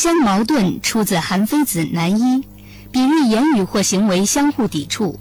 [0.00, 2.38] 相矛盾出自《韩非子·南一》，
[2.90, 5.20] 比喻言语或行为相互抵触。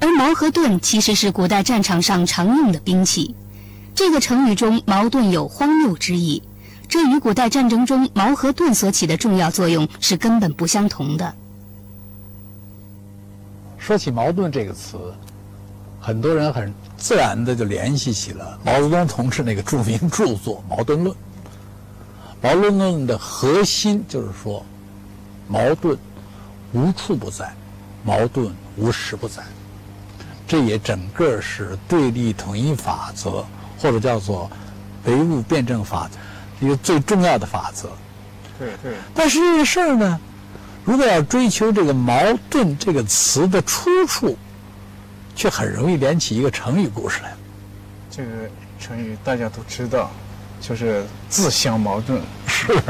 [0.00, 3.34] 而矛和盾其实是古代战场上常用的兵器。
[3.94, 6.42] 这个成语中“矛盾”有荒谬之意，
[6.86, 11.34] 这与古代战争中矛和盾所起的重要作用是根本不相同的。
[13.78, 14.98] 说起“矛盾”这个词，
[15.98, 21.16] 很多人很自然的就联系起了毛泽东同志那个著名著作《矛盾论》。
[22.42, 24.66] 矛盾论的核心就是说，
[25.46, 25.96] 矛盾
[26.72, 27.54] 无处不在，
[28.02, 29.44] 矛盾无时不在。
[30.44, 33.46] 这也整个是对立统一法则，
[33.78, 34.50] 或者叫做
[35.04, 36.10] 唯物辩证法
[36.60, 37.88] 一个最重要的法则。
[38.58, 38.96] 对对。
[39.14, 40.20] 但是这个事儿呢，
[40.84, 44.36] 如果要追求这个“矛盾”这个词的出处，
[45.36, 47.32] 却很容易连起一个成语故事来。
[48.10, 48.30] 这个
[48.80, 50.10] 成语大家都知道。
[50.60, 52.22] 就是自相矛盾，
[52.66, 52.82] 是，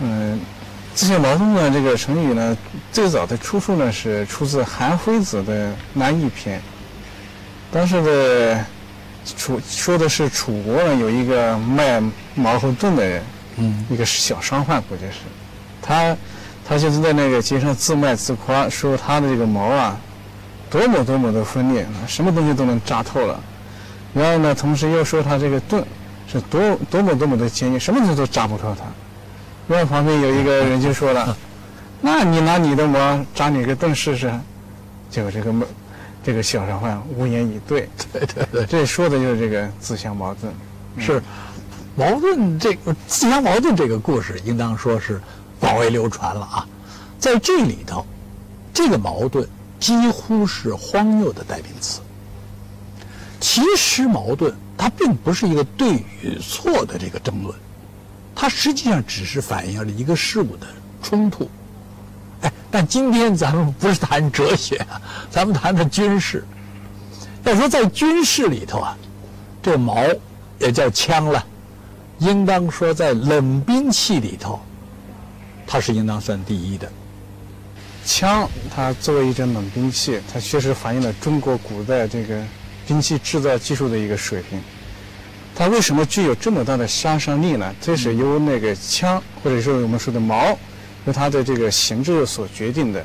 [0.00, 0.40] 嗯，
[0.94, 2.56] 自相矛盾呢，这个成语呢，
[2.92, 6.58] 最早的出处呢是出自韩非子的《南易篇》。
[7.72, 8.64] 当时的
[9.36, 12.00] 楚说的是楚国呢有一个卖
[12.36, 13.22] 矛和盾的人，
[13.56, 15.18] 嗯，一个小商贩，估计是，
[15.82, 16.16] 他
[16.68, 19.96] 他就是在那个街上自卖自夸，说他的这个矛啊，
[20.70, 23.40] 多么多么的锋利，什么东西都能扎透了。
[24.14, 25.84] 然后呢，同时又说他这个盾。
[26.26, 28.84] 是多多么多么的坚硬，什么东西都扎不透它。
[29.68, 31.36] 另外旁边有一个人就说了
[32.00, 34.32] ：“那你拿你的矛扎你个盾试试。”
[35.10, 35.54] 结果这个
[36.22, 37.88] 这个小商贩无言以对。
[38.12, 40.52] 对对对，这说的就是这个自相矛盾。
[40.98, 41.22] 是
[41.96, 45.20] 矛盾这个自相矛盾这个故事，应当说是
[45.60, 46.66] 广为流传了啊。
[47.18, 48.04] 在这里头，
[48.72, 49.48] 这个矛盾
[49.80, 52.00] 几乎是荒谬的代名词。
[53.40, 54.54] 其实矛盾。
[54.76, 57.54] 它并不是一个对与错的这个争论，
[58.34, 60.66] 它实际上只是反映了一个事物的
[61.02, 61.48] 冲突。
[62.42, 66.44] 哎，但今天咱们不是谈哲学啊，咱们谈的军事。
[67.44, 68.96] 要说在军事里头啊，
[69.62, 70.02] 这矛
[70.58, 71.46] 也叫枪了，
[72.18, 74.60] 应当说在冷兵器里头，
[75.66, 76.90] 它是应当算第一的。
[78.04, 82.42] 枪它作为一种冷兵器，它确实反映了中国古代这个。
[82.86, 84.60] 兵器制造技术的一个水平，
[85.54, 87.74] 它为什么具有这么大的杀伤力呢？
[87.80, 90.58] 这是由那个枪，或者说我们说的矛，
[91.06, 93.04] 由它的这个形制所决定的。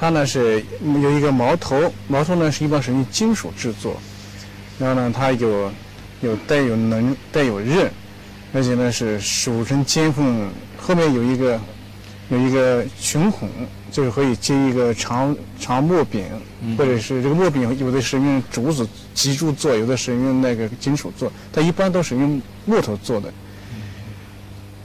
[0.00, 0.64] 它呢是
[1.02, 4.00] 有一个矛头，矛头呢是一般是用金属制作，
[4.78, 5.70] 然后呢它有
[6.20, 7.90] 有带有棱带有刃，
[8.52, 11.60] 而且呢是手成尖锋，后面有一个
[12.28, 13.48] 有一个群孔。
[13.94, 16.24] 就是可以接一个长长木柄，
[16.76, 23.32] 或者是这个木柄，有的是用竹子脊柱做，有的是用那个金属做，它一般都是用木头做的。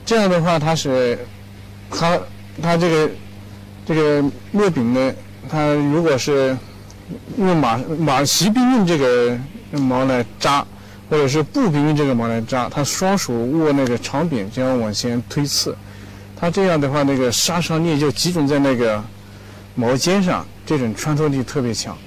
[0.06, 1.18] 这样的话，它是
[1.90, 2.20] 它
[2.62, 3.10] 它这个
[3.84, 5.12] 这个木柄呢，
[5.50, 6.56] 它如果是
[7.36, 9.36] 用马马骑兵用这个
[9.72, 10.64] 毛来扎，
[11.10, 15.76] 或者是步兵用这个毛来扎，他双手握那个长柄，这样往前推刺。
[16.40, 19.04] 它这样的话，那个杀伤力就集中在那个
[19.76, 21.98] 毛尖上，这种穿透力特别强。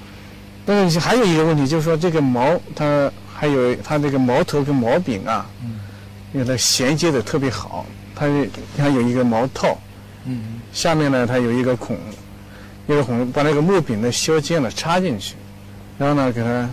[0.65, 5.79] 但是还有一个问题，就是说这个毛它还有它这个毛头跟毛柄啊，嗯
[6.33, 7.85] 因为它衔接的特别好，
[8.15, 8.25] 它
[8.75, 9.77] 它有一个毛套，
[10.25, 11.95] 嗯下面呢它有一个孔，
[12.87, 15.35] 一个孔把那个木柄的削尖了插进去，
[15.97, 16.67] 然后呢给它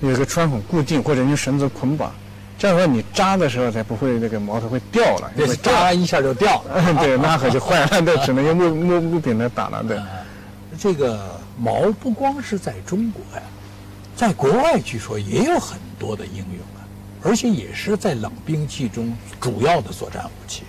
[0.00, 2.12] 有一个穿孔固定，或者用绳子捆绑。
[2.60, 6.94] 这样话，你扎的时候才不会那个矛头会掉了，因为扎一下就掉了。
[7.00, 9.82] 对，那可就坏了，那只能用木木木柄来打了。
[9.82, 9.98] 对，
[10.78, 13.42] 这个矛不光是在中国呀，
[14.14, 16.84] 在国外据说也有很多的应用啊，
[17.22, 19.10] 而且也是在冷兵器中
[19.40, 20.64] 主要的作战武器。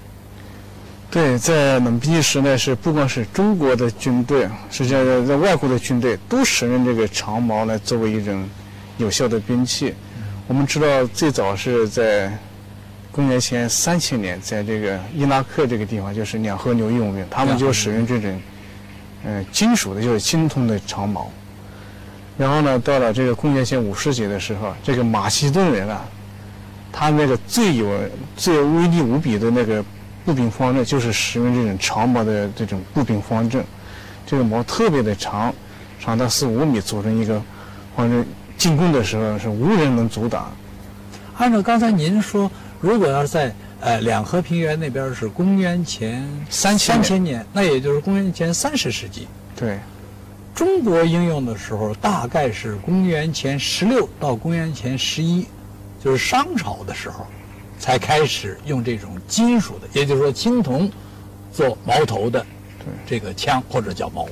[1.09, 8.47] 对，在冷兵器时代是不光是中国的军队，实际上在外国的军队都使用这个长矛来作为一种
[8.97, 9.93] 有效的兵器。
[10.51, 12.29] 我们知道，最早是在
[13.09, 18.41] 公元前三千年，在这个伊拉克这个地方，就是两河流域文明，他们就使用这种，
[19.23, 21.31] 嗯，金属的，就是青铜的长矛。
[22.37, 26.03] 然后呢，到了这个公元前五世纪的时候，这个马其顿人啊，
[26.91, 27.89] 他那个最有、
[28.35, 29.81] 最威力无比的那个
[30.25, 33.63] 步兵方阵，就是使用这种长矛的这种步兵方阵。
[34.27, 35.53] 这个矛特别的长，
[35.97, 37.41] 长达四五米，组成一个
[37.95, 38.27] 方阵。
[38.61, 40.51] 进攻的时候是无人能阻挡。
[41.35, 49.27] 按照刚才您说，如果要是在呃两河平原那边是公元前三三千年，那也就是公元前三十世纪。
[49.55, 49.79] 对，
[50.53, 55.47] 中国应用的时候大概是公元前十六到公元前十一，
[55.99, 57.25] 就是商朝的时候，
[57.79, 60.87] 才开始用这种金属的，也就是说青铜
[61.51, 62.45] 做矛头的
[63.07, 64.27] 这个枪或者叫矛。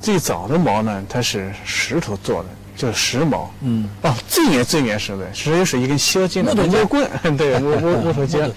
[0.00, 3.52] 最早的矛呢，它是石头做的，叫石矛。
[3.62, 3.88] 嗯。
[4.02, 8.50] 哦，最原最原始的，实际是一根削尖的木头棍， 对，木木木头尖。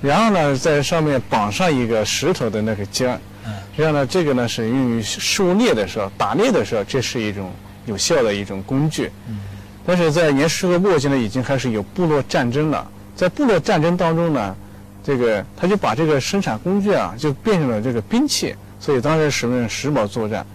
[0.00, 3.18] 然后呢，在上面绑上一个石头的那个尖。
[3.46, 3.52] 嗯。
[3.76, 7.50] 这样呢，这个呢是用于狩猎的时候、打猎的时候，这是一种
[7.86, 9.10] 有效的一种工具。
[9.28, 9.38] 嗯。
[9.84, 12.88] 但是在年十和末期呢，已经开始有部落战争了。
[13.16, 14.56] 在部落战争当中呢，
[15.02, 20.46] 这个他就把这个生产工具啊，就变成了这个兵器，所以当时使用石矛作战。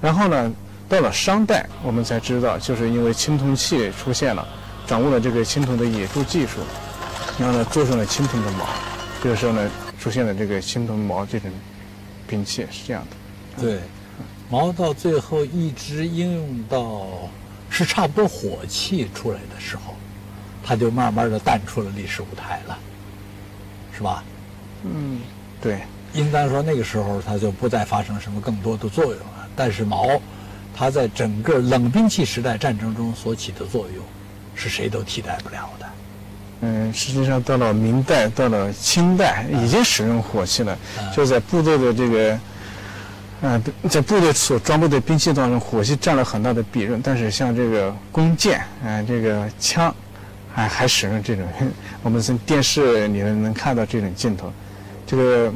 [0.00, 0.52] 然后呢，
[0.88, 4.46] 到了商代，我们才知道，就是因为青铜器出现了，
[4.86, 6.60] 掌握了这个青铜的冶铸技术，
[7.38, 8.66] 然后呢，做成了青铜的矛。
[9.22, 11.50] 这个时候呢，出现了这个青铜矛这种
[12.28, 13.62] 兵器，是这样的。
[13.62, 13.80] 对，
[14.50, 17.06] 矛到最后一直应用到
[17.70, 19.94] 是差不多火器出来的时候，
[20.62, 22.78] 它就慢慢的淡出了历史舞台了，
[23.96, 24.22] 是吧？
[24.84, 25.20] 嗯，
[25.60, 25.80] 对。
[26.12, 29.48] 应当说那个时候它就不再发生什么更多的作用了。
[29.56, 30.08] 但是矛，
[30.76, 34.04] 它在整个冷兵器时代战争中所起的作用，
[34.54, 35.86] 是谁都替代不了的。
[36.60, 40.76] 嗯，实际上到了明代，到了清代，已经使用火器了。
[41.14, 42.38] 就在部队的这个，
[43.42, 47.00] 嗯，在部队所装备的兵器当中，火器占了很大的比重。
[47.02, 49.94] 但是像这个弓箭，嗯，这个枪，
[50.54, 51.46] 还还使用这种，
[52.02, 54.50] 我们从电视里面能看到这种镜头。
[55.06, 55.52] 这个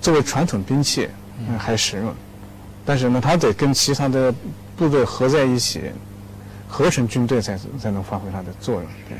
[0.00, 1.08] 作为传统兵器，
[1.48, 2.12] 嗯，还使用。
[2.88, 4.32] 但是呢，它得跟其他的
[4.74, 5.82] 部队合在一起，
[6.66, 8.84] 合成军队才才能发挥它的作用。
[9.06, 9.18] 对。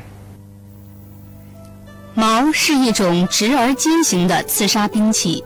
[2.14, 5.44] 矛是一种直而尖形的刺杀兵器，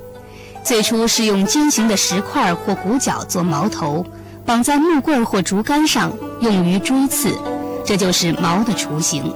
[0.63, 4.07] 最初是用尖形的石块或骨角做矛头，
[4.47, 7.37] 绑在木棍或竹竿上，用于锥刺，
[7.85, 9.35] 这就是矛的雏形。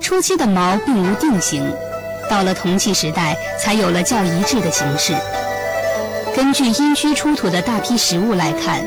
[0.00, 1.62] 初期的矛并无定型，
[2.30, 5.14] 到了铜器时代才有了较一致的形式。
[6.34, 8.80] 根据殷墟出土的大批实物来看，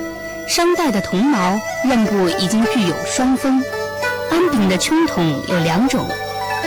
[0.48, 3.64] 商代的铜矛刃部已经具有双锋。
[4.32, 6.06] 安柄的邛筒有两种，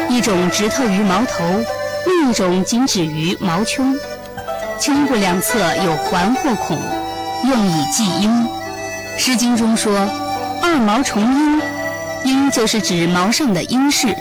[0.08, 1.44] 一种直透于矛头，
[2.06, 3.98] 另一种仅止于矛邛。
[4.78, 6.78] 邛部两侧有环或孔，
[7.48, 8.30] 用以记音。
[9.20, 10.08] 《诗经》中说
[10.62, 11.60] ：“二毛重音”，
[12.24, 14.14] 音就是指矛上的音饰。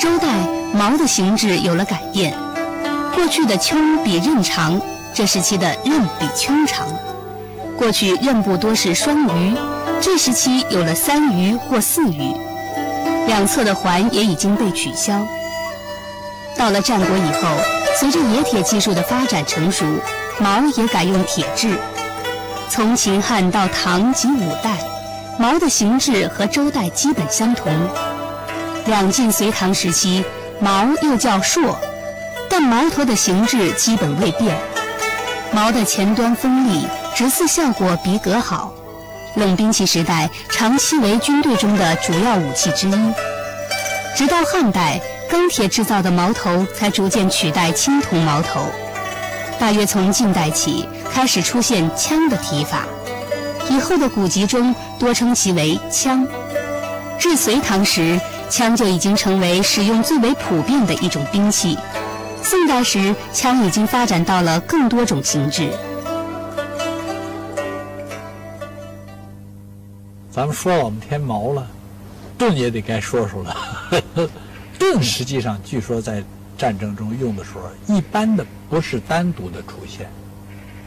[0.00, 0.26] 周代
[0.74, 2.34] 矛的形制有了改变，
[3.14, 4.80] 过去的邛比刃长。
[5.16, 6.86] 这时期的刃比邛长，
[7.78, 9.56] 过去刃部多是双鱼，
[9.98, 12.34] 这时期有了三鱼或四鱼，
[13.26, 15.26] 两侧的环也已经被取消。
[16.58, 17.48] 到了战国以后，
[17.98, 19.86] 随着冶铁技术的发展成熟，
[20.38, 21.78] 矛也改用铁制。
[22.68, 24.76] 从秦汉到唐及五代，
[25.38, 27.72] 矛的形制和周代基本相同。
[28.84, 30.22] 两晋隋唐时期，
[30.60, 31.74] 矛又叫槊，
[32.50, 34.54] 但矛头的形制基本未变。
[35.56, 38.74] 矛的前端锋利，直刺效果比戈好。
[39.36, 43.12] 冷兵器时代，长期为军队中的主要武器之一。
[44.14, 45.00] 直到汉代，
[45.30, 48.66] 钢铁制造的矛头才逐渐取代青铜矛头。
[49.58, 52.84] 大约从近代起，开始出现枪的提法。
[53.70, 56.28] 以后的古籍中多称其为枪。
[57.18, 58.20] 至隋唐时，
[58.50, 61.78] 枪就已经成为使用最为普遍的一种兵器。
[62.48, 65.68] 宋代时，枪已经发展到了更多种形制。
[70.30, 71.66] 咱们说了我们天矛了，
[72.38, 73.56] 盾也得该说说了。
[74.78, 76.22] 盾实际上据说在
[76.56, 80.08] 战争中用的时候，一般的不是单独的出现，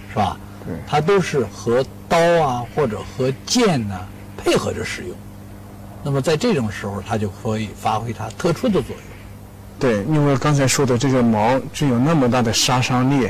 [0.09, 0.37] 是吧？
[0.65, 3.99] 对，它都是和刀啊或者和剑呐
[4.37, 5.13] 配合着使用。
[6.03, 9.18] 那么在这种时候，它就可以发挥它特殊的作用。
[9.79, 13.29] 对，因为刚才说的这个矛具有那么大的杀伤力，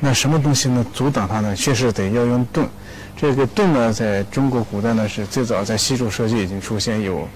[0.00, 1.56] 那什么东西能阻挡它呢？
[1.56, 2.68] 确实得要用盾。
[3.16, 7.26] 这个盾呢，在中国古代呢是最早在西周时期已经出现有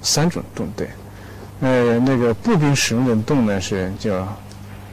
[0.00, 0.70] 三种盾。
[0.76, 0.88] 对，
[1.60, 4.14] 呃，那个步兵使用的盾呢是叫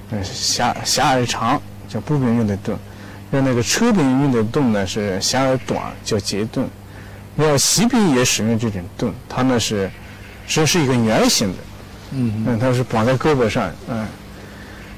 [0.10, 2.76] 呃狭狭而长，叫步兵用的盾；
[3.30, 6.68] 那那个车兵用的盾呢是狭而短，叫节盾。
[7.38, 9.92] 要骑兵也使用这种盾，它呢是
[10.48, 11.58] 实是一个圆形的。
[12.18, 14.08] 嗯，它是绑在胳膊上，嗯，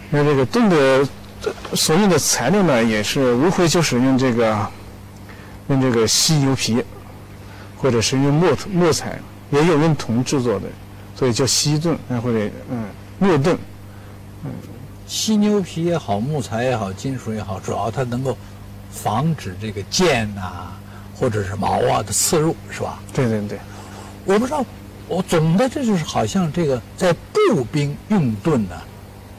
[0.10, 1.08] 那这个盾的
[1.74, 4.68] 所用的材料呢，也是无非就是用这个
[5.70, 6.84] 用这个犀牛皮，
[7.76, 9.20] 或者是用木木材，
[9.50, 10.68] 也有用铜制作的，
[11.16, 12.86] 所以叫犀盾，啊或者嗯
[13.18, 13.58] 木盾，
[14.46, 14.52] 嗯，
[15.08, 18.38] 犀牛皮也好，木材也好，金属也好，主要它能够
[18.92, 20.72] 防止这个剑呐
[21.16, 23.00] 或者是矛啊的刺入，是吧？
[23.12, 23.60] 对对对，
[24.26, 24.64] 我不知道。
[25.08, 28.76] 我总的这就是好像这个在步兵用盾呢，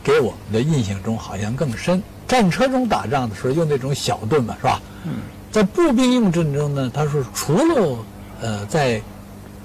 [0.02, 2.02] 给我们的印象中好像更深。
[2.26, 4.80] 战车中打仗的时候用那种小盾嘛，是吧？
[5.04, 5.12] 嗯。
[5.50, 7.98] 在步兵用盾中呢，他说除了
[8.40, 9.00] 呃在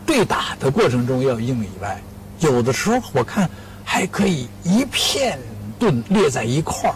[0.06, 2.02] 对打的过程中要用以外，
[2.40, 3.50] 有的时候我看
[3.84, 5.38] 还可以一片
[5.78, 6.96] 盾列在一块儿，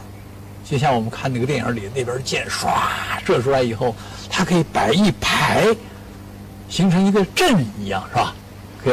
[0.64, 2.70] 就像我们看那个电影里那边箭唰
[3.26, 3.94] 射出来以后，
[4.30, 5.68] 它可以摆一排，
[6.70, 8.34] 形成一个阵一样，是吧？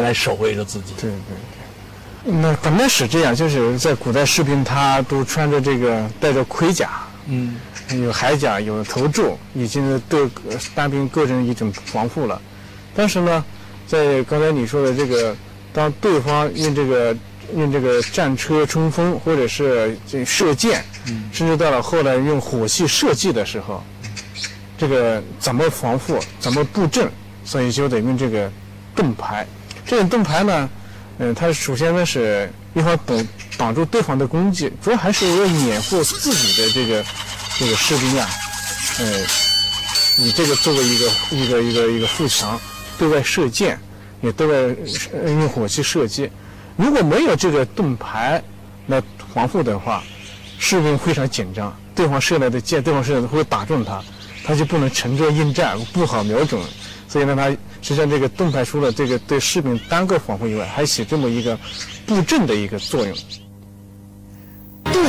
[0.01, 0.95] 来守卫着自己。
[1.01, 2.35] 对对对。
[2.41, 6.89] 那本来是这样，就是在古代士兵他都穿着这个带着盔甲，
[7.27, 7.57] 嗯，
[7.91, 10.27] 有铠甲，有头柱，已经对
[10.75, 12.41] 单兵构成一种防护了。
[12.95, 13.45] 但是呢，
[13.87, 15.37] 在刚才你说的这个，
[15.73, 17.15] 当对方用这个
[17.55, 20.83] 用这个战车冲锋，或者是这射箭，
[21.31, 23.85] 甚至到了后来用火器射击的时候，
[24.79, 27.11] 这个怎么防护，怎么布阵，
[27.45, 28.51] 所以就得用这个
[28.95, 29.47] 盾牌。
[29.87, 30.69] 这种盾牌呢，
[31.19, 37.05] 嗯，它首先呢是一方挡挡住对方的攻击，主要还是要掩护自己的这个
[37.59, 38.29] 这个士兵啊，
[38.99, 39.05] 呃，
[40.17, 42.59] 以这个作为一个一个一个一个护墙，
[42.99, 43.79] 对外射箭，
[44.23, 44.77] 也对外
[45.27, 46.31] 用火器射击。
[46.77, 48.43] 如果没有这个盾牌
[48.87, 49.03] 来
[49.35, 50.03] 防护的话，
[50.59, 54.03] 士兵非常紧张，对方射来的箭，对方射的会打中他，
[54.43, 56.61] 他就不能沉着应战，不好瞄准，
[57.07, 57.55] 所以呢，他。
[57.85, 61.55] 实际上，这个盾牌除了这个对士兵单个防护以外，还起这么一个
[62.07, 63.15] 布阵的一个作用。
[64.85, 65.05] 盾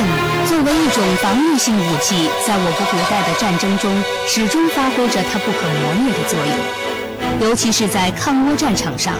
[0.46, 3.90] 作为一种防御性武器，在我国古代的战争中，
[4.28, 7.48] 始终发挥着它不可磨灭的作用。
[7.48, 9.14] 尤其是在抗倭战场上，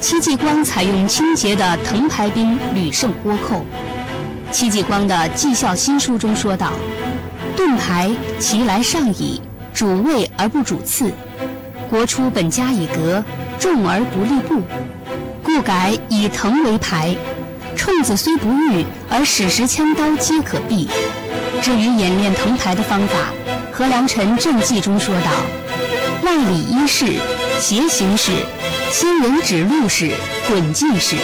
[0.00, 3.64] 戚继光采用清洁的藤牌兵屡胜倭寇。
[4.50, 6.72] 戚继光的《纪效新书》中说道
[7.56, 8.10] ：“盾牌
[8.40, 9.40] 其来上矣，
[9.72, 11.12] 主位而不主次。”
[11.88, 13.22] 国初本加以革，
[13.58, 14.62] 重而不立步，
[15.42, 17.14] 故改以藤为牌。
[17.76, 20.88] 冲子虽不遇，而矢石枪刀皆可避。
[21.62, 23.14] 至于演练藤牌的方法，
[23.72, 25.30] 何良辰正记中说道：
[26.24, 27.06] 外里一式、
[27.60, 28.32] 斜行式、
[28.90, 30.10] 仙人指路式、
[30.48, 31.16] 滚进式、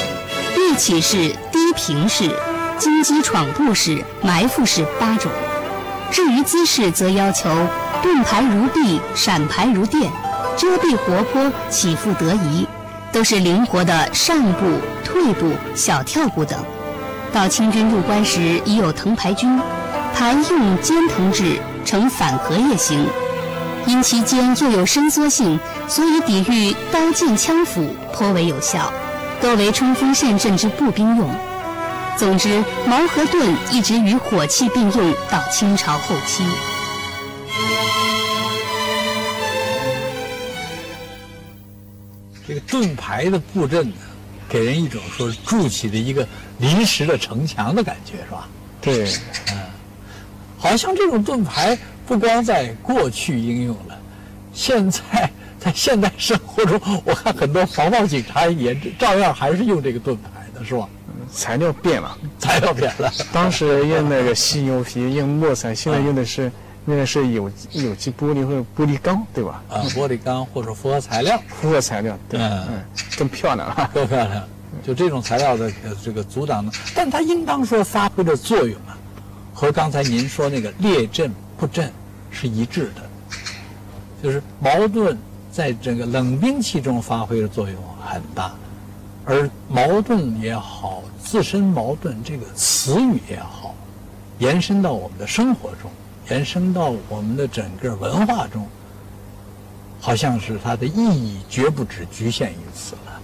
[0.56, 1.16] 跃起式、
[1.50, 2.30] 低平式、
[2.78, 5.32] 金鸡闯步式、埋伏式八种。
[6.10, 7.50] 至于姿势，则要求
[8.02, 10.10] 盾牌如地，闪牌如电。
[10.56, 12.66] 遮蔽活泼，起伏得宜，
[13.12, 14.66] 都是灵活的上步、
[15.04, 16.58] 退步、小跳步等。
[17.32, 19.58] 到清军入关时，已有藤牌军，
[20.14, 23.06] 牌用尖藤制，呈反荷叶形，
[23.86, 28.92] 因其尖又有伸缩性，所以抵御刀剑枪斧颇为有效，
[29.40, 31.28] 多为冲锋陷阵之步兵用。
[32.18, 36.44] 总之，矛和盾一直与火器并用到清朝后期。
[42.66, 43.96] 盾牌的布阵呢，
[44.48, 46.26] 给人一种说筑起的一个
[46.58, 48.48] 临时的城墙的感觉，是吧？
[48.80, 49.04] 对，
[49.52, 49.58] 嗯，
[50.58, 53.98] 好像这种盾牌不光在过去应用了，
[54.52, 60.88] 现在在现代生活中，我看很多防暴警察也照样还是用这个盾牌的，是吧？
[61.32, 63.12] 材料变了，材料变了。
[63.32, 66.50] 当时用那个犀牛皮，用木材，现在用的是。
[66.84, 69.62] 那个是有有机玻璃或者玻璃钢，对吧？
[69.68, 71.40] 啊，玻璃钢或者复合材料。
[71.48, 72.82] 复合材料，对，嗯，
[73.16, 74.42] 更漂亮了， 更漂亮。
[74.82, 75.70] 就这种材料的
[76.02, 78.98] 这个阻挡呢，但它应当说发挥的作用啊，
[79.54, 81.92] 和刚才您说那个列阵布阵
[82.30, 83.02] 是一致的。
[84.22, 85.18] 就是矛盾
[85.50, 88.52] 在这个冷兵器中发挥的作用很大，
[89.24, 93.74] 而矛盾也好，自身矛盾这个词语也好，
[94.38, 95.90] 延伸到我们的生活中。
[96.32, 98.66] 延伸到我们的整个文化中，
[100.00, 103.20] 好像是它的意义绝不止局限于此了，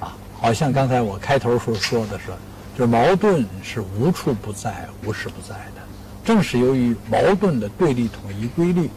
[0.00, 2.32] 啊，好像刚才我开头时候说的是，
[2.76, 5.82] 就是矛盾是无处不在、无时不在的，
[6.24, 8.90] 正是由于矛盾的对立统一规律，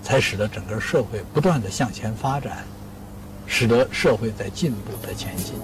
[0.00, 2.58] 才使得整个社会不断的向前发展，
[3.48, 5.56] 使得社会在进步、在前进。